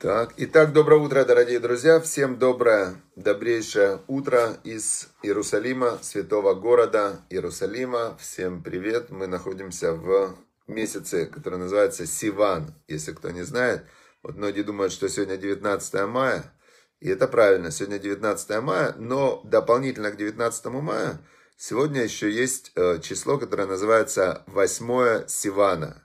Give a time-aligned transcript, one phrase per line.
[0.00, 2.00] Так, итак, доброе утро, дорогие друзья.
[2.00, 8.16] Всем доброе, добрейшее утро из Иерусалима, святого города Иерусалима.
[8.18, 9.10] Всем привет.
[9.10, 10.34] Мы находимся в
[10.66, 13.84] месяце, который называется Сиван, если кто не знает.
[14.22, 16.50] Вот многие думают, что сегодня 19 мая.
[17.00, 21.20] И это правильно, сегодня 19 мая, но дополнительно к 19 мая
[21.58, 26.02] сегодня еще есть э, число, которое называется 8 Сивана.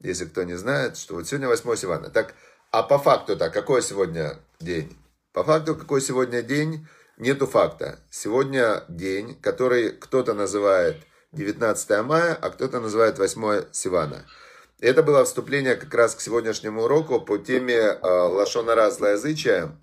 [0.00, 2.10] Если кто не знает, что вот сегодня 8 Сивана.
[2.10, 2.34] Так,
[2.70, 4.96] а по факту-то какой сегодня день?
[5.32, 6.86] По факту какой сегодня день?
[7.16, 7.98] Нету факта.
[8.10, 10.98] Сегодня день, который кто-то называет
[11.32, 14.24] 19 мая, а кто-то называет 8 Сивана.
[14.80, 19.76] Это было вступление как раз к сегодняшнему уроку по теме э, лошонара злоязычия,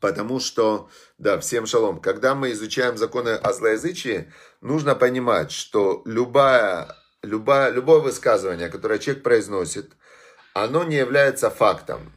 [0.00, 0.88] потому что,
[1.18, 8.00] да, всем шалом, когда мы изучаем законы о злоязычии, нужно понимать, что любая, любая, любое
[8.00, 9.92] высказывание, которое человек произносит,
[10.54, 12.12] оно не является фактом.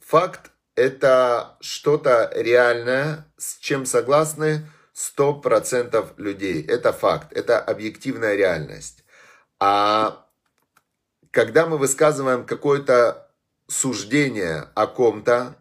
[0.00, 6.62] Факт– это что-то реальное, с чем согласны 100% людей.
[6.66, 9.04] Это факт, это объективная реальность.
[9.58, 10.26] А
[11.30, 13.30] когда мы высказываем какое-то
[13.68, 15.56] суждение о ком-то,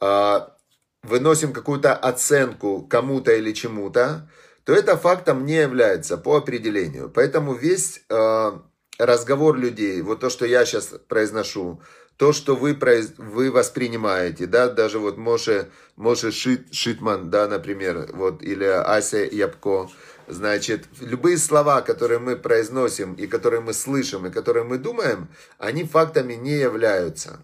[0.00, 0.56] а,
[1.02, 4.28] выносим какую-то оценку кому-то или чему-то,
[4.64, 7.10] то это фактом не является по определению.
[7.10, 8.62] Поэтому весь а,
[9.00, 11.80] разговор людей, вот то, что я сейчас произношу,
[12.16, 13.14] то, что вы, произ...
[13.16, 19.88] вы воспринимаете, да, даже вот Моше, Моше Шит, Шитман, да, например, вот, или Ася Ябко,
[20.28, 25.84] значит, любые слова, которые мы произносим, и которые мы слышим, и которые мы думаем, они
[25.84, 27.42] фактами не являются.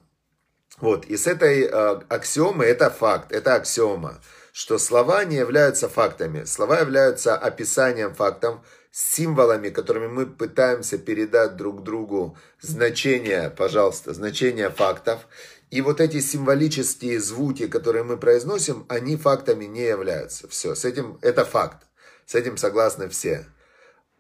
[0.79, 4.21] Вот, и с этой э, аксиомы, это факт, это аксиома,
[4.53, 8.59] что слова не являются фактами, слова являются описанием фактов,
[8.97, 15.29] символами, которыми мы пытаемся передать друг другу значение, пожалуйста, значение фактов.
[15.71, 20.49] И вот эти символические звуки, которые мы произносим, они фактами не являются.
[20.49, 21.87] Все, с этим, это факт.
[22.25, 23.45] С этим согласны все.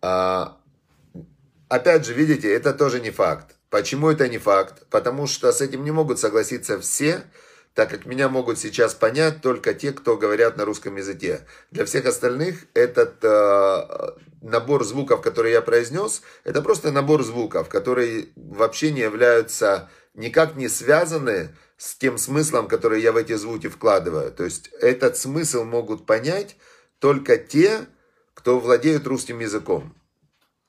[0.03, 0.61] А,
[1.71, 3.57] опять же, видите, это тоже не факт.
[3.71, 4.85] Почему это не факт?
[4.91, 7.23] Потому что с этим не могут согласиться все,
[7.77, 11.43] так как меня могут сейчас понять только те, кто говорят на русском языке.
[11.71, 18.29] Для всех остальных этот э, набор звуков, который я произнес, это просто набор звуков, которые
[18.35, 24.33] вообще не являются, никак не связаны с тем смыслом, который я в эти звуки вкладываю.
[24.33, 26.57] То есть этот смысл могут понять
[26.99, 27.81] только те,
[28.33, 29.95] кто владеют русским языком.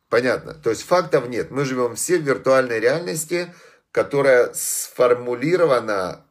[0.09, 0.55] Понятно?
[0.55, 1.51] То есть фактов нет.
[1.51, 3.53] Мы живем все в виртуальной реальности,
[3.93, 6.26] которая сформулирована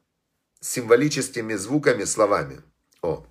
[0.67, 2.61] символическими звуками, словами.
[3.03, 3.25] О.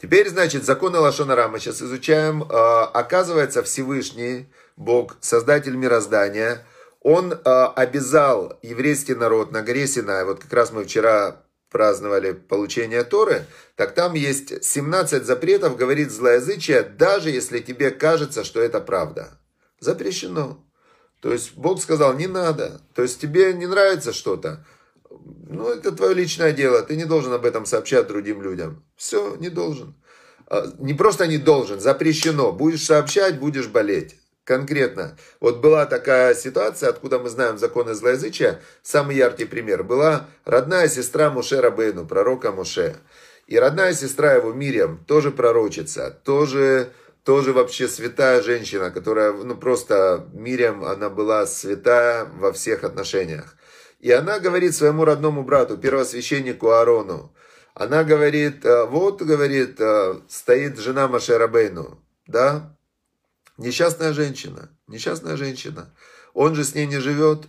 [0.00, 2.44] Теперь, значит, законы Лашонара мы сейчас изучаем.
[2.50, 6.64] А, оказывается, Всевышний Бог, Создатель мироздания,
[7.00, 13.04] Он а, обязал еврейский народ на горе Синай, вот как раз мы вчера праздновали получение
[13.04, 13.44] Торы,
[13.76, 19.38] так там есть 17 запретов, говорит злоязычие, даже если тебе кажется, что это правда.
[19.78, 20.64] Запрещено.
[21.20, 22.80] То есть Бог сказал, не надо.
[22.94, 24.64] То есть тебе не нравится что-то,
[25.48, 26.82] ну, это твое личное дело.
[26.82, 28.84] Ты не должен об этом сообщать другим людям.
[28.96, 29.94] Все, не должен.
[30.46, 32.52] А, не просто не должен, запрещено.
[32.52, 34.16] Будешь сообщать, будешь болеть.
[34.44, 35.18] Конкретно.
[35.40, 38.62] Вот была такая ситуация, откуда мы знаем законы злоязычия.
[38.82, 39.84] Самый яркий пример.
[39.84, 42.96] Была родная сестра Муше Рабейну, пророка Муше.
[43.46, 46.90] И родная сестра его Мириам, тоже пророчица, тоже,
[47.24, 53.56] тоже вообще святая женщина, которая, ну просто Мириам, она была святая во всех отношениях.
[53.98, 57.34] И она говорит своему родному брату, первосвященнику Аарону,
[57.74, 62.76] она говорит, «Э, вот, говорит, э, стоит жена Машерабейну, да,
[63.56, 65.94] несчастная женщина, несчастная женщина.
[66.34, 67.46] Он же с ней не живет,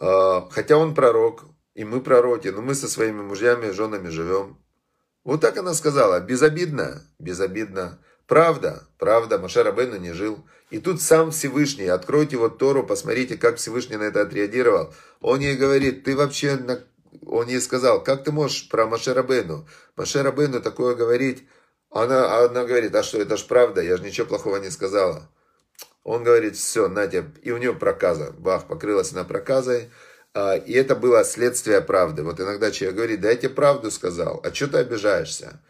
[0.00, 4.58] э, хотя он пророк, и мы пророки, но мы со своими мужьями и женами живем.
[5.24, 7.98] Вот так она сказала, безобидно, безобидно.
[8.26, 10.44] Правда, правда, Машер Рабейну не жил.
[10.70, 14.94] И тут сам Всевышний, откройте вот Тору, посмотрите, как Всевышний на это отреагировал.
[15.20, 16.80] Он ей говорит, ты вообще, на...
[17.26, 19.66] он ей сказал, как ты можешь про Машер Рабейну?
[19.96, 21.44] Машер Рабейну такое говорить.
[21.90, 25.28] Она, она говорит, а что, это ж правда, я же ничего плохого не сказала.
[26.04, 28.32] Он говорит, все, Надя, и у нее проказа.
[28.38, 29.90] Бах, покрылась она проказой.
[30.34, 32.22] А, и это было следствие правды.
[32.22, 35.60] Вот иногда человек говорит, да я тебе правду сказал, а что ты обижаешься?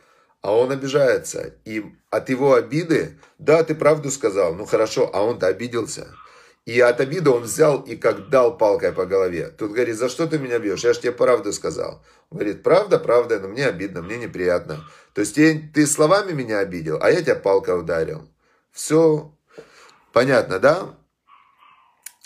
[0.42, 1.54] А он обижается.
[1.64, 6.14] И от его обиды, да, ты правду сказал, ну хорошо, а он-то обиделся.
[6.66, 9.48] И от обиды он взял и как дал палкой по голове.
[9.48, 10.84] Тут говорит, за что ты меня бьешь?
[10.84, 12.04] Я же тебе правду сказал.
[12.31, 14.84] Он говорит, правда, правда, но мне обидно, мне неприятно.
[15.14, 18.28] То есть ты, ты словами меня обидел, а я тебя палкой ударил.
[18.72, 19.32] Все
[20.12, 20.94] понятно, да?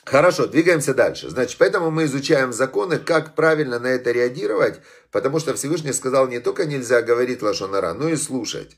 [0.05, 1.31] Хорошо, двигаемся дальше.
[1.31, 4.81] Значит, поэтому мы изучаем законы, как правильно на это реагировать,
[5.11, 8.77] потому что Всевышний сказал, не только нельзя говорить лошонара, но и слушать.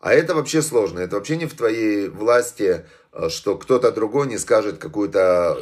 [0.00, 4.36] А это вообще сложно, это вообще не в твоей власти, э, что кто-то другой не
[4.36, 5.58] скажет какое-то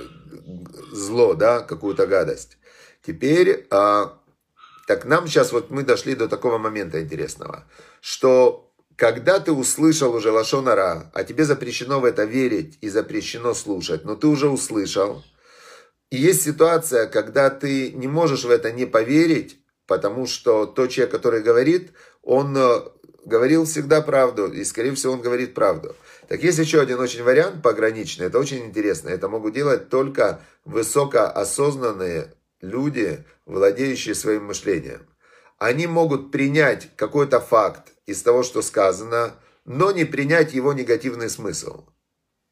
[0.90, 2.58] зло, да, какую-то гадость.
[3.06, 4.18] Теперь, а,
[4.88, 7.64] так нам сейчас вот мы дошли до такого момента интересного,
[8.00, 8.63] что
[8.96, 14.14] когда ты услышал уже лошонара, а тебе запрещено в это верить и запрещено слушать, но
[14.14, 15.22] ты уже услышал,
[16.10, 21.10] и есть ситуация, когда ты не можешь в это не поверить, потому что тот человек,
[21.12, 21.90] который говорит,
[22.22, 22.82] он э,
[23.24, 25.96] говорил всегда правду, и, скорее всего, он говорит правду.
[26.28, 29.08] Так есть еще один очень вариант пограничный, это очень интересно.
[29.08, 35.06] Это могут делать только высокоосознанные люди, владеющие своим мышлением.
[35.58, 39.34] Они могут принять какой-то факт, из того, что сказано,
[39.64, 41.86] но не принять его негативный смысл.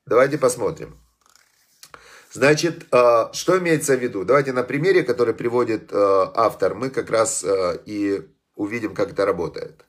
[0.06, 0.98] Давайте посмотрим.
[2.32, 4.24] Значит, э, что имеется в виду?
[4.24, 8.22] Давайте на примере, который приводит э, автор, мы как раз э, и
[8.54, 9.84] увидим, как это работает.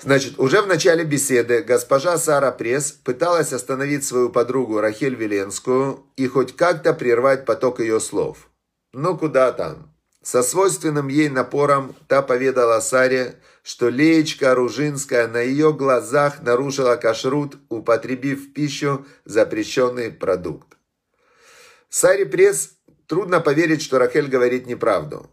[0.00, 6.26] Значит, уже в начале беседы госпожа Сара Пресс пыталась остановить свою подругу Рахель Веленскую и
[6.26, 8.50] хоть как-то прервать поток ее слов.
[8.92, 9.94] Ну куда там?
[10.22, 17.56] Со свойственным ей напором та поведала Саре, что Леечка Ружинская на ее глазах нарушила кашрут,
[17.68, 20.76] употребив в пищу запрещенный продукт.
[21.88, 22.76] Саре Пресс
[23.08, 25.28] трудно поверить, что Рахель говорит неправду.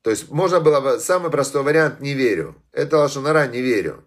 [0.00, 2.56] То есть можно было бы, самый простой вариант, не верю.
[2.72, 4.02] Это Лашонара, не верю.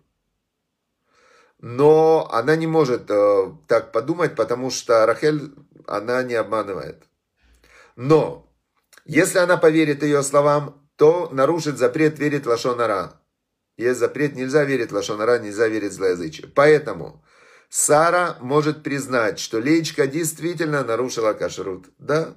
[1.59, 5.53] Но она не может э, так подумать, потому что Рахель,
[5.85, 7.03] она не обманывает.
[7.95, 8.51] Но,
[9.05, 13.20] если она поверит ее словам, то нарушит запрет верить Лашонара.
[13.81, 16.47] Есть запрет, нельзя верить лошонара, нельзя верить злоязычие.
[16.53, 17.23] Поэтому
[17.69, 21.85] Сара может признать, что Леечка действительно нарушила кашрут.
[21.97, 22.35] Да?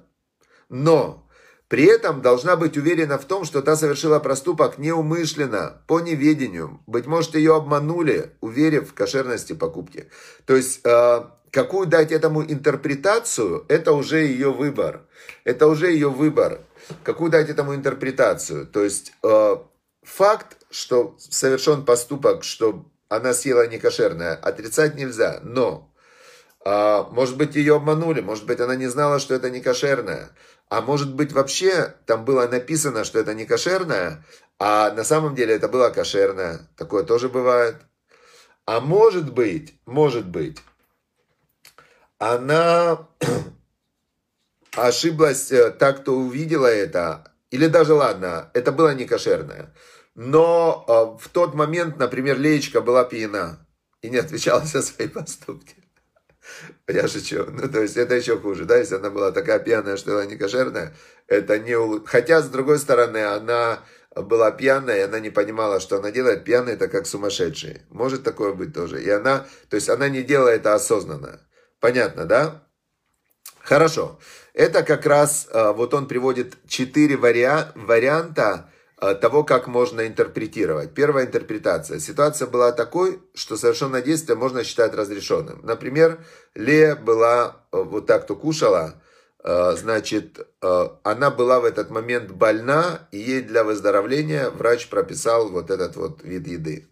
[0.69, 1.29] Но
[1.67, 6.81] при этом должна быть уверена в том, что та совершила проступок неумышленно, по неведению.
[6.87, 10.09] Быть может, ее обманули, уверив в кошерности покупки.
[10.45, 15.01] То есть, э, какую дать этому интерпретацию, это уже ее выбор.
[15.43, 16.61] Это уже ее выбор.
[17.03, 18.65] Какую дать этому интерпретацию?
[18.65, 19.57] То есть, э,
[20.03, 25.39] факт, что совершен поступок, что она съела некошерное, отрицать нельзя.
[25.43, 25.91] Но,
[26.65, 30.31] а, может быть, ее обманули, может быть, она не знала, что это некошерное.
[30.69, 34.25] А может быть, вообще там было написано, что это некошерное,
[34.59, 36.67] а на самом деле это было кошерное.
[36.75, 37.77] Такое тоже бывает.
[38.65, 40.57] А может быть, может быть,
[42.17, 43.07] она
[44.75, 49.71] ошиблась, э, так, кто увидела это, или даже, ладно, это было не кошерное.
[50.15, 53.67] Но э, в тот момент, например, Леечка была пьяна
[54.01, 55.75] и не отвечала за свои поступки.
[56.87, 57.45] Я шучу.
[57.49, 60.37] Ну, то есть, это еще хуже, да, если она была такая пьяная, что она не
[60.37, 60.93] кошерная,
[61.27, 61.75] это не...
[62.05, 63.79] Хотя, с другой стороны, она
[64.15, 66.45] была пьяная, и она не понимала, что она делает.
[66.45, 67.81] Пьяная это как сумасшедший.
[67.89, 69.03] Может такое быть тоже.
[69.03, 71.41] И она, то есть, она не делает это осознанно.
[71.79, 72.63] Понятно, да?
[73.59, 74.19] Хорошо.
[74.53, 80.93] Это как раз, э, вот он приводит четыре вариа- варианта, того, как можно интерпретировать.
[80.93, 81.99] Первая интерпретация.
[81.99, 85.59] Ситуация была такой, что совершенное действие можно считать разрешенным.
[85.63, 86.23] Например,
[86.55, 89.01] Лея была э, вот так, то кушала,
[89.43, 95.69] э, значит, она была в этот момент больна, и ей для выздоровления врач прописал вот
[95.71, 96.87] этот вот вид еды.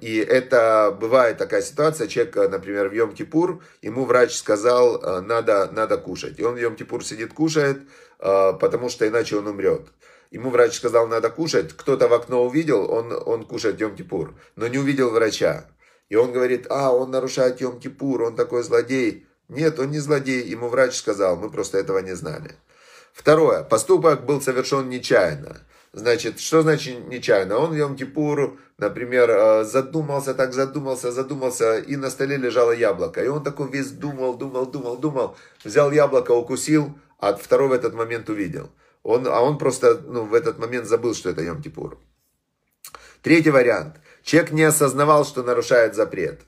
[0.00, 6.38] И это бывает такая ситуация, человек, например, в Йом-Кипур, ему врач сказал, надо, надо кушать.
[6.38, 7.82] И он в Йом-Кипур сидит, кушает,
[8.18, 9.88] потому что иначе он умрет.
[10.30, 11.72] Ему врач сказал, надо кушать.
[11.76, 15.66] Кто-то в окно увидел, он, он кушает Йом-Кипур, но не увидел врача.
[16.08, 19.26] И он говорит, а, он нарушает Йом-Кипур, он такой злодей.
[19.48, 22.52] Нет, он не злодей, ему врач сказал, мы просто этого не знали.
[23.12, 25.62] Второе, поступок был совершен нечаянно.
[25.92, 27.56] Значит, что значит нечаянно?
[27.56, 33.24] Он в Йом-Кипур, например, э, задумался, так задумался, задумался, и на столе лежало яблоко.
[33.24, 37.94] И он такой весь думал, думал, думал, думал, взял яблоко, укусил, а второй в этот
[37.94, 38.68] момент увидел.
[39.06, 41.96] Он, а он просто ну, в этот момент забыл, что это Йом-Кипур.
[43.22, 44.00] Третий вариант.
[44.24, 46.40] Человек не осознавал, что нарушает запрет.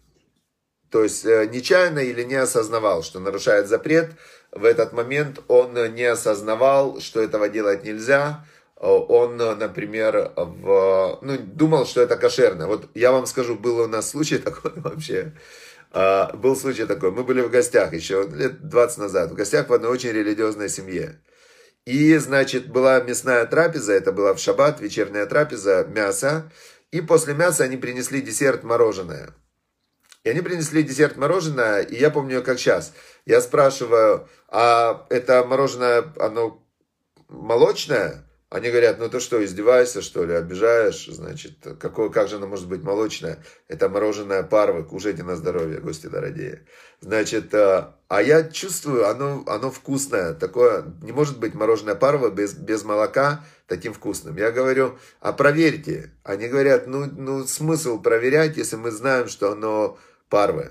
[0.91, 4.11] То есть э, нечаянно или не осознавал, что нарушает запрет.
[4.50, 8.45] В этот момент он не осознавал, что этого делать нельзя.
[8.75, 12.67] Он, например, в, ну, думал, что это кошерно.
[12.67, 15.33] Вот я вам скажу, был у нас случай такой вообще.
[15.93, 17.12] А, был случай такой.
[17.12, 19.31] Мы были в гостях еще лет 20 назад.
[19.31, 21.21] В гостях в одной очень религиозной семье.
[21.87, 26.50] И, значит, была мясная трапеза, это была в шаббат, вечерняя трапеза, мясо.
[26.90, 29.35] И после мяса они принесли десерт мороженое.
[30.25, 32.92] И они принесли десерт мороженое, и я помню как сейчас.
[33.25, 36.62] Я спрашиваю, а это мороженое, оно
[37.28, 38.27] молочное?
[38.50, 41.07] Они говорят, ну ты что, издеваешься, что ли, обижаешь?
[41.07, 43.45] Значит, какое, как же оно может быть молочное?
[43.69, 46.67] Это мороженое парвы, кушайте на здоровье, гости дорогие.
[47.00, 52.55] Значит, а, а я чувствую, оно, оно вкусное, такое, не может быть мороженое парвы без,
[52.55, 54.38] без молока таким вкусным.
[54.38, 56.14] Я говорю, а проверьте.
[56.23, 59.99] Они говорят, ну, ну смысл проверять, если мы знаем, что оно
[60.31, 60.71] парвы.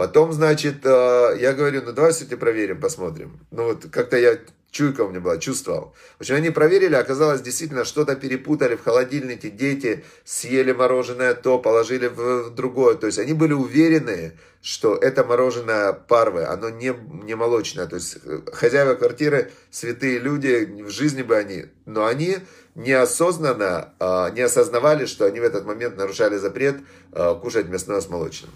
[0.00, 3.38] Потом, значит, а, я говорю, ну давай все-таки проверим, посмотрим.
[3.50, 4.38] Ну вот как-то я
[4.70, 5.94] Чуйка у меня была, чувствовал.
[6.16, 9.50] В общем, они проверили, оказалось, действительно, что-то перепутали в холодильнике.
[9.50, 12.94] Дети съели мороженое то, положили в другое.
[12.94, 17.86] То есть, они были уверены, что это мороженое парвы, оно не, не молочное.
[17.86, 18.16] То есть,
[18.54, 22.38] хозяева квартиры, святые люди, в жизни бы они, но они
[22.74, 26.76] неосознанно, а, не осознавали, что они в этот момент нарушали запрет
[27.12, 28.50] а, кушать мясное с молочным.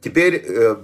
[0.00, 0.76] Теперь э,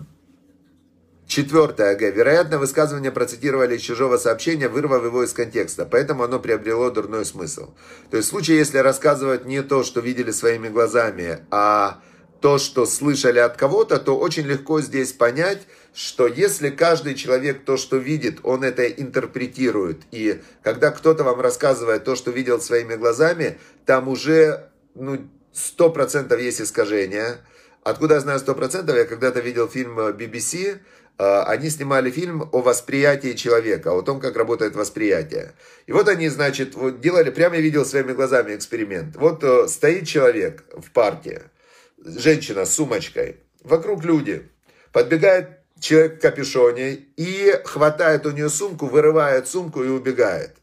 [1.27, 2.11] Четвертое, Г.
[2.11, 7.71] Вероятно, высказывание процитировали из чужого сообщения, вырвав его из контекста, поэтому оно приобрело дурной смысл.
[8.11, 12.03] То есть в случае, если рассказывать не то, что видели своими глазами, а
[12.41, 15.63] то, что слышали от кого-то, то очень легко здесь понять,
[15.95, 20.03] что если каждый человек то, что видит, он это интерпретирует.
[20.11, 26.61] И когда кто-то вам рассказывает то, что видел своими глазами, там уже ну, 100% есть
[26.61, 27.39] искажения.
[27.85, 28.97] Откуда я знаю 100%?
[28.97, 30.81] Я когда-то видел фильм BBC,
[31.19, 35.53] а, они снимали фильм о восприятии человека, о том, как работает восприятие.
[35.87, 39.17] И вот они, значит, вот делали, прямо я видел своими глазами эксперимент.
[39.17, 41.43] Вот э, стоит человек в парке,
[42.03, 44.49] женщина с сумочкой, вокруг люди,
[44.91, 50.57] подбегает человек в капюшоне и хватает у нее сумку, вырывает сумку и убегает.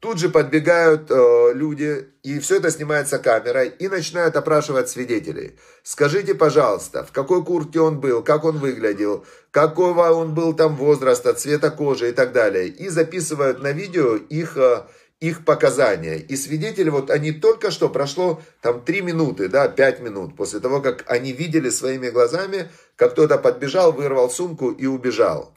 [0.00, 5.58] Тут же подбегают э, люди, и все это снимается камерой, и начинают опрашивать свидетелей.
[5.82, 11.34] Скажите, пожалуйста, в какой куртке он был, как он выглядел, какого он был там возраста,
[11.34, 12.68] цвета кожи и так далее.
[12.68, 14.84] И записывают на видео их, э,
[15.20, 16.16] их показания.
[16.16, 20.80] И свидетели, вот они только что, прошло там 3 минуты, да, 5 минут, после того,
[20.80, 25.54] как они видели своими глазами, как кто-то подбежал, вырвал сумку и убежал.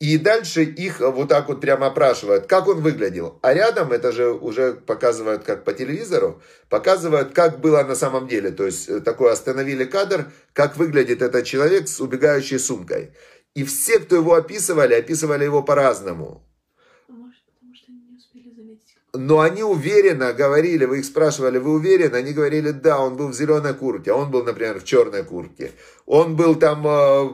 [0.00, 3.40] И дальше их вот так вот прямо опрашивают, как он выглядел.
[3.42, 8.52] А рядом, это же уже показывают как по телевизору, показывают, как было на самом деле.
[8.52, 13.10] То есть э, такой остановили кадр, как выглядит этот человек с убегающей сумкой.
[13.54, 16.44] И все, кто его описывали, описывали его по-разному.
[17.08, 17.12] А
[19.18, 22.14] Но они уверенно говорили, вы их спрашивали, вы уверены?
[22.14, 25.72] Они говорили, да, он был в зеленой куртке, а он был, например, в черной куртке.
[26.06, 27.30] Он был там э,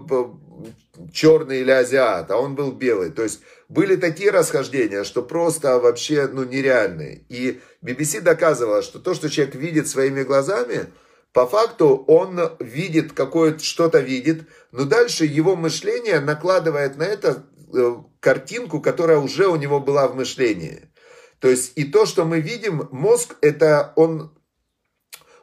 [1.12, 3.10] черный или азиат, а он был белый.
[3.10, 7.24] То есть были такие расхождения, что просто вообще ну, нереальные.
[7.28, 10.86] И BBC доказывала, что то, что человек видит своими глазами,
[11.32, 17.96] по факту он видит какое-то, что-то видит, но дальше его мышление накладывает на это э,
[18.20, 20.88] картинку, которая уже у него была в мышлении.
[21.40, 24.32] То есть и то, что мы видим, мозг, это он,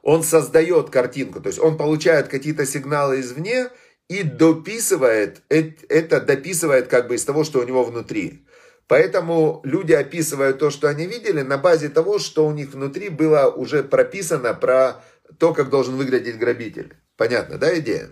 [0.02, 3.70] он создает картинку, то есть он получает какие-то сигналы извне,
[4.12, 8.46] и дописывает, это дописывает как бы из того, что у него внутри.
[8.88, 13.50] Поэтому люди описывают то, что они видели, на базе того, что у них внутри было
[13.50, 15.02] уже прописано про
[15.40, 16.98] то, как должен выглядеть грабитель.
[17.16, 18.10] Понятно, да, идея?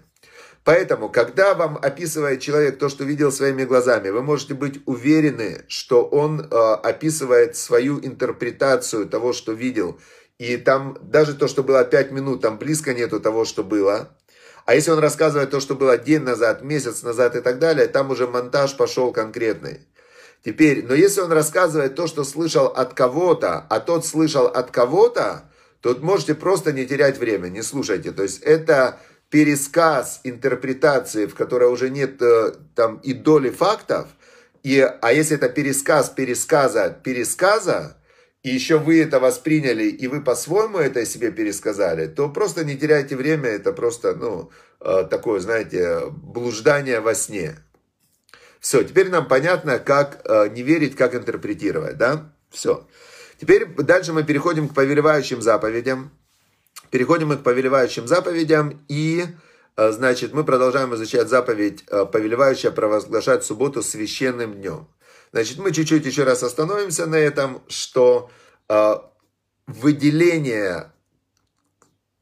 [0.63, 6.05] Поэтому, когда вам описывает человек то, что видел своими глазами, вы можете быть уверены, что
[6.05, 9.99] он э, описывает свою интерпретацию того, что видел.
[10.37, 14.15] И там даже то, что было 5 минут, там близко нету того, что было.
[14.69, 18.11] А если он рассказывает то, что было день назад, месяц назад и так далее, там
[18.11, 19.79] уже монтаж пошел конкретный.
[20.45, 25.49] Теперь, но если он рассказывает то, что слышал от кого-то, а тот слышал от кого-то,
[25.81, 28.11] то можете просто не терять время, не слушайте.
[28.11, 28.99] То есть это
[29.31, 34.07] пересказ интерпретации, в которой уже нет э, там и доли фактов,
[34.61, 37.97] и, а если это пересказ пересказа пересказа,
[38.49, 43.15] и еще вы это восприняли, и вы по-своему это себе пересказали, то просто не теряйте
[43.15, 47.59] время, это просто, ну, э, такое, знаете, блуждание во сне.
[48.59, 52.33] Все, теперь нам понятно, как э, не верить, как интерпретировать, да?
[52.49, 52.87] Все.
[53.39, 56.09] Теперь дальше мы переходим к повелевающим заповедям.
[56.89, 59.25] Переходим мы к повелевающим заповедям, и,
[59.77, 64.87] э, значит, мы продолжаем изучать заповедь, повелевающая провозглашать субботу священным днем.
[65.31, 68.29] Значит, мы чуть-чуть еще раз остановимся на этом, что
[68.67, 68.95] э,
[69.67, 70.91] выделение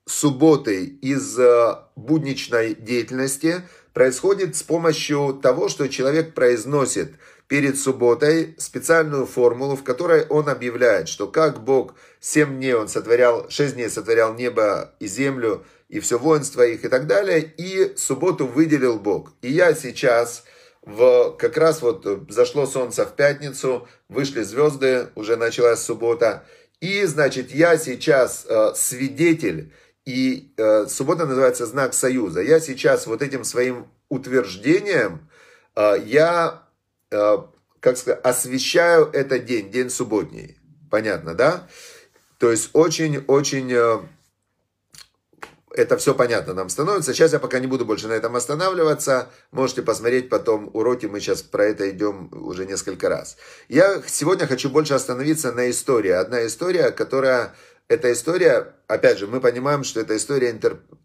[0.06, 7.16] субботы из э, будничной деятельности происходит с помощью того, что человек произносит
[7.48, 13.50] перед субботой специальную формулу, в которой он объявляет, что как Бог семь дней он сотворял,
[13.50, 18.46] шесть дней сотворял небо и землю, и все воинство их и так далее, и субботу
[18.46, 19.32] выделил Бог.
[19.42, 20.44] И я сейчас,
[20.88, 26.46] в, как раз вот зашло солнце в пятницу, вышли звезды, уже началась суббота,
[26.80, 29.74] и, значит, я сейчас э, свидетель,
[30.06, 32.42] и э, суббота называется знак союза.
[32.42, 35.28] Я сейчас вот этим своим утверждением,
[35.76, 36.64] э, я,
[37.12, 37.38] э,
[37.82, 40.58] как сказать, освещаю этот день, день субботний.
[40.90, 41.68] Понятно, да?
[42.38, 44.00] То есть очень-очень э,
[45.78, 47.14] это все понятно нам становится.
[47.14, 49.30] Сейчас я пока не буду больше на этом останавливаться.
[49.52, 53.38] Можете посмотреть потом уроки, мы сейчас про это идем уже несколько раз.
[53.70, 56.12] Я сегодня хочу больше остановиться на истории.
[56.12, 57.54] Одна история, которая...
[57.90, 60.60] Эта история, опять же, мы понимаем, что эта история,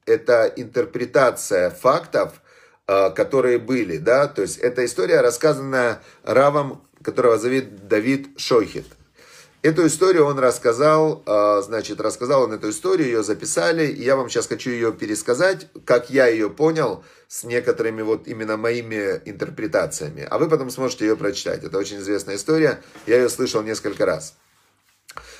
[0.04, 2.42] это интерпретация фактов,
[2.88, 8.86] э, которые были, да, то есть эта история рассказана Равом, которого зовут Давид Шойхет.
[9.62, 14.28] Эту историю он рассказал, а, значит, рассказал он эту историю, ее записали, и я вам
[14.28, 20.26] сейчас хочу ее пересказать, как я ее понял, с некоторыми вот именно моими интерпретациями.
[20.28, 21.62] А вы потом сможете ее прочитать.
[21.62, 24.34] Это очень известная история, я ее слышал несколько раз.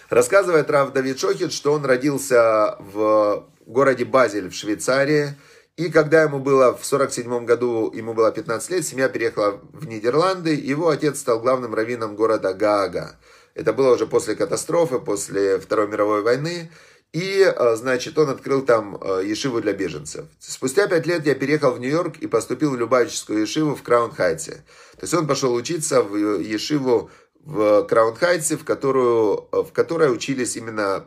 [0.09, 5.35] Рассказывает Рав Давид Шохит, что он родился в городе Базель в Швейцарии,
[5.77, 10.55] и когда ему было в 47 году, ему было 15 лет, семья переехала в Нидерланды,
[10.55, 13.19] его отец стал главным раввином города Гаага.
[13.55, 16.71] Это было уже после катастрофы, после Второй мировой войны.
[17.13, 20.25] И, э, значит, он открыл там э, ешиву для беженцев.
[20.39, 24.65] Спустя пять лет я переехал в Нью-Йорк и поступил в Любавическую ешиву в Краун-Хайте.
[24.93, 30.57] То есть он пошел учиться в ешиву в Краун-Хайте, в, которую, э, в которой учились
[30.57, 31.07] именно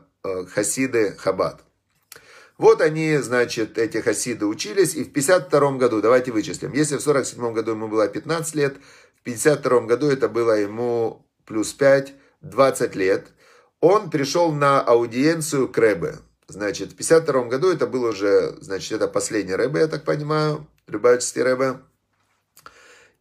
[0.53, 1.61] хасиды Хабад.
[2.57, 7.53] Вот они, значит, эти хасиды учились, и в 52 году, давайте вычислим, если в 47
[7.53, 8.77] году ему было 15 лет,
[9.19, 12.13] в 52 году это было ему плюс 5,
[12.45, 13.27] 20 лет,
[13.81, 16.19] он пришел на аудиенцию к Рэбе.
[16.47, 21.41] Значит, в 52 году это был уже, значит, это последний Рэбе, я так понимаю, Любавический
[21.41, 21.79] Рэбе.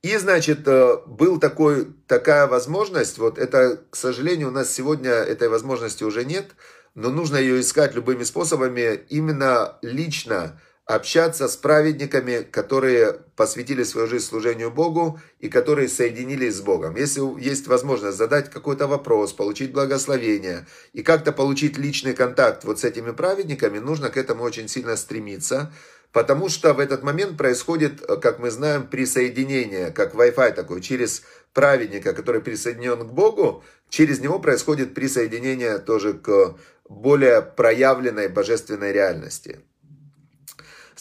[0.02, 5.48] И, значит, э, был такой, такая возможность, вот это, к сожалению, у нас сегодня этой
[5.48, 6.50] возможности уже нет,
[6.94, 14.26] но нужно ее искать любыми способами, именно лично общаться с праведниками, которые посвятили свою жизнь
[14.26, 16.96] служению Богу и которые соединились с Богом.
[16.96, 22.84] Если есть возможность задать какой-то вопрос, получить благословение и как-то получить личный контакт вот с
[22.84, 25.72] этими праведниками, нужно к этому очень сильно стремиться,
[26.12, 31.22] потому что в этот момент происходит, как мы знаем, присоединение, как Wi-Fi такой, через
[31.54, 39.60] праведника, который присоединен к Богу, через него происходит присоединение тоже к более проявленной божественной реальности.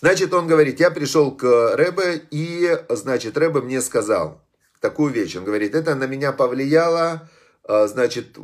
[0.03, 1.45] Значит, он говорит, я пришел к
[1.77, 4.41] Рэбе, и, значит, Рэбе мне сказал
[4.81, 5.37] такую вещь.
[5.37, 7.29] Он говорит, это на меня повлияло,
[7.63, 8.37] а, значит,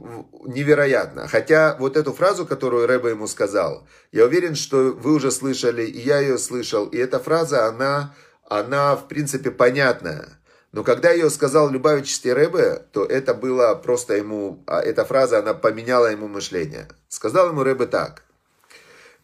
[0.46, 1.28] невероятно.
[1.28, 6.00] Хотя вот эту фразу, которую Рэбе ему сказал, я уверен, что вы уже слышали, и
[6.00, 6.86] я ее слышал.
[6.86, 8.16] И эта фраза, она,
[8.48, 10.40] она в принципе, понятная.
[10.72, 15.54] Но когда ее сказал Любавичский Рэбе, то это было просто ему, а эта фраза, она
[15.54, 16.88] поменяла ему мышление.
[17.10, 18.24] Сказал ему Рэбе так.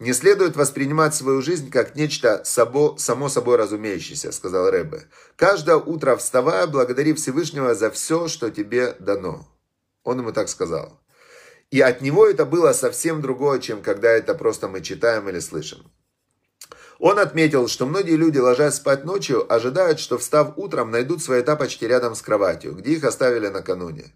[0.06, 5.08] Не следует воспринимать свою жизнь как нечто само, само собой разумеющееся, сказал Рэбе.
[5.36, 9.48] Каждое утро вставая, благодари Всевышнего за все, что тебе дано.
[10.04, 11.02] Он ему так сказал.
[11.72, 15.80] И от него это было совсем другое, чем когда это просто мы читаем или слышим.
[17.00, 21.84] Он отметил, что многие люди, ложась спать ночью, ожидают, что встав утром, найдут свои тапочки
[21.84, 24.14] рядом с кроватью, где их оставили накануне.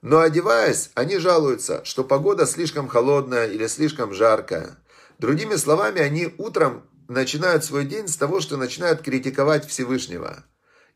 [0.00, 4.76] Но одеваясь, они жалуются, что погода слишком холодная или слишком жаркая.
[5.18, 10.44] Другими словами, они утром начинают свой день с того, что начинают критиковать Всевышнего.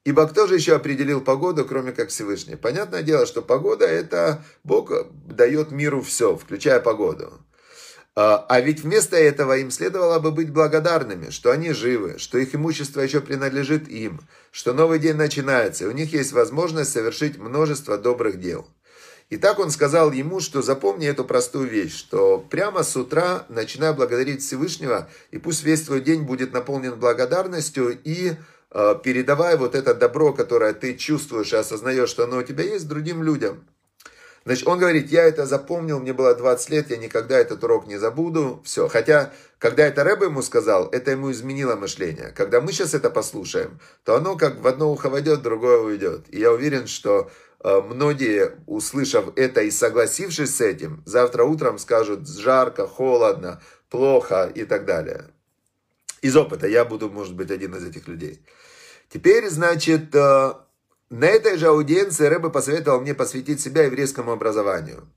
[0.04, 2.56] Ибо кто же еще определил погоду, кроме как Всевышний?
[2.56, 4.90] Понятное дело, что погода это Бог
[5.26, 7.32] дает миру все, включая погоду.
[8.20, 12.54] А, а ведь вместо этого им следовало бы быть благодарными, что они живы, что их
[12.54, 17.96] имущество еще принадлежит им, что новый день начинается, и у них есть возможность совершить множество
[17.96, 18.66] добрых дел.
[19.30, 23.92] И так он сказал ему, что запомни эту простую вещь, что прямо с утра начинай
[23.92, 28.32] благодарить Всевышнего, и пусть весь твой день будет наполнен благодарностью, и
[28.70, 32.88] э, передавай вот это добро, которое ты чувствуешь и осознаешь, что оно у тебя есть,
[32.88, 33.66] другим людям.
[34.46, 37.98] Значит, он говорит, я это запомнил, мне было 20 лет, я никогда этот урок не
[37.98, 38.62] забуду.
[38.64, 38.88] Все.
[38.88, 42.32] Хотя, когда это Рэбе ему сказал, это ему изменило мышление.
[42.34, 46.24] Когда мы сейчас это послушаем, то оно как в одно ухо войдет, в другое уйдет.
[46.30, 47.30] И я уверен, что
[47.62, 54.84] многие, услышав это и согласившись с этим, завтра утром скажут жарко, холодно, плохо и так
[54.84, 55.24] далее.
[56.22, 58.44] Из опыта я буду, может быть, один из этих людей.
[59.08, 60.52] Теперь, значит, э,
[61.10, 65.08] на этой же аудиенции Рэбе посоветовал мне посвятить себя еврейскому образованию.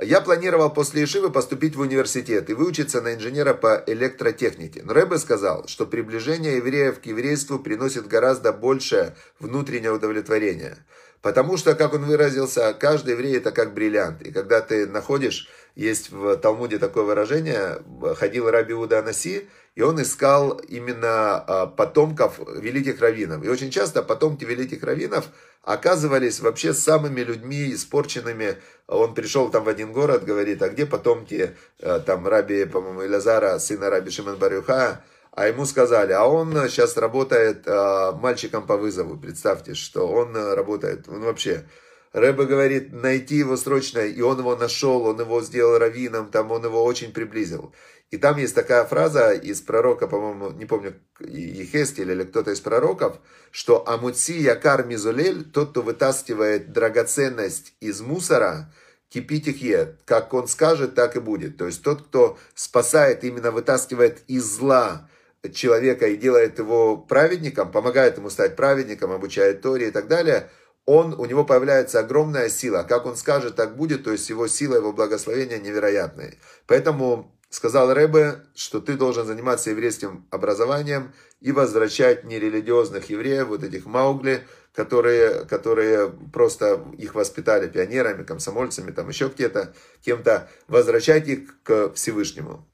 [0.00, 4.82] я планировал после Ишивы поступить в университет и выучиться на инженера по электротехнике.
[4.82, 10.78] Но Рэбе сказал, что приближение евреев к еврейству приносит гораздо большее внутреннее удовлетворение.
[11.24, 14.20] Потому что, как он выразился, каждый еврей это как бриллиант.
[14.20, 17.78] И когда ты находишь, есть в Талмуде такое выражение,
[18.16, 23.42] ходил Раби Уда Анаси, и он искал именно а, потомков великих раввинов.
[23.42, 25.24] И очень часто потомки великих раввинов
[25.62, 28.56] оказывались вообще самыми людьми испорченными.
[28.86, 33.58] Он пришел там в один город, говорит, а где потомки а, там Раби, по-моему, Илазара,
[33.60, 35.02] сына Раби Шимон Барюха,
[35.36, 39.16] а ему сказали, а он сейчас работает э, мальчиком по вызову.
[39.16, 41.64] Представьте, что он работает, он вообще...
[42.12, 46.64] Рэбе говорит, найти его срочно, и он его нашел, он его сделал раввином, там он
[46.64, 47.74] его очень приблизил.
[48.12, 53.18] И там есть такая фраза из пророка, по-моему, не помню, Ехескель или кто-то из пророков,
[53.50, 58.72] что «Амуци якар мизулель» тот, кто вытаскивает драгоценность из мусора,
[59.08, 59.98] кипить их ед.
[60.04, 61.56] Как он скажет, так и будет.
[61.56, 65.08] То есть тот, кто спасает, именно вытаскивает из зла
[65.52, 70.50] человека и делает его праведником, помогает ему стать праведником, обучает Торе и так далее,
[70.86, 72.84] он, у него появляется огромная сила.
[72.86, 76.38] Как он скажет, так будет, то есть его сила, его благословение невероятные.
[76.66, 83.86] Поэтому сказал Рэбе, что ты должен заниматься еврейским образованием и возвращать нерелигиозных евреев, вот этих
[83.86, 84.42] маугли,
[84.74, 92.68] которые, которые просто их воспитали пионерами, комсомольцами, там еще где-то, кем-то, возвращать их к Всевышнему.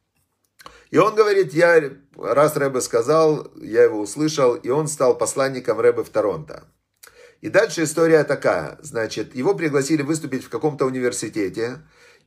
[0.91, 6.03] И он говорит, я, раз Рэбе сказал, я его услышал, и он стал посланником Рэбе
[6.03, 6.65] в Торонто.
[7.41, 8.79] И дальше история такая.
[8.83, 11.79] Значит, его пригласили выступить в каком-то университете.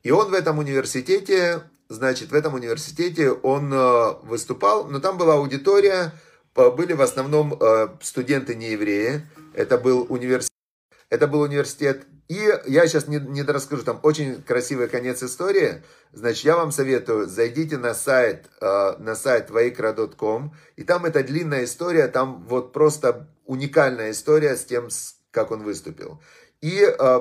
[0.02, 5.36] И он в этом университете, значит, в этом университете он э, выступал, но там была
[5.36, 6.13] аудитория,
[6.56, 9.28] были в основном э, студенты не евреи.
[9.54, 10.52] Это был университет,
[11.10, 15.83] это был университет и я сейчас не, не расскажу, там очень красивый конец истории.
[16.13, 21.65] Значит, я вам советую, зайдите на сайт, э, на сайт vaikra.com, и там эта длинная
[21.65, 24.89] история, там вот просто уникальная история с тем,
[25.31, 26.21] как он выступил.
[26.62, 27.19] И э,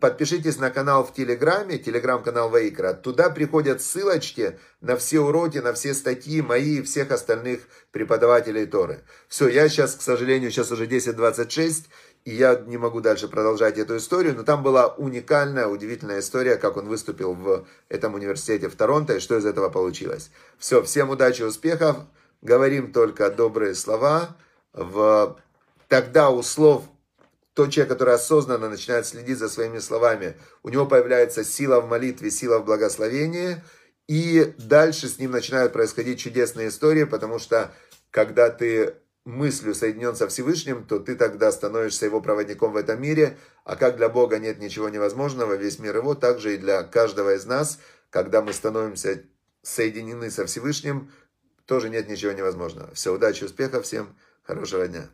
[0.00, 2.94] подпишитесь на канал в Телеграме, Телеграм-канал Вейкра.
[2.94, 9.04] Туда приходят ссылочки на все уроки, на все статьи мои и всех остальных преподавателей Торы.
[9.28, 11.86] Все, я сейчас, к сожалению, сейчас уже 10.26,
[12.26, 16.76] и я не могу дальше продолжать эту историю, но там была уникальная, удивительная история, как
[16.76, 20.32] он выступил в этом университете в Торонто и что из этого получилось.
[20.58, 21.98] Все, всем удачи, успехов,
[22.42, 24.36] говорим только добрые слова.
[24.72, 25.38] В...
[25.86, 26.82] Тогда у слов
[27.54, 32.32] тот человек, который осознанно начинает следить за своими словами, у него появляется сила в молитве,
[32.32, 33.62] сила в благословении,
[34.08, 37.70] и дальше с ним начинают происходить чудесные истории, потому что
[38.10, 43.36] когда ты мыслью соединен со Всевышним, то ты тогда становишься его проводником в этом мире.
[43.64, 47.34] А как для Бога нет ничего невозможного, весь мир его, так же и для каждого
[47.34, 49.24] из нас, когда мы становимся
[49.62, 51.10] соединены со Всевышним,
[51.66, 52.94] тоже нет ничего невозможного.
[52.94, 55.10] Все, удачи, успехов всем, хорошего дня.